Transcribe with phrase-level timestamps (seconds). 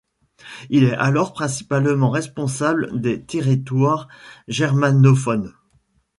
[0.71, 4.07] Il est alors principalement responsable des territoires
[4.47, 5.53] germanophones.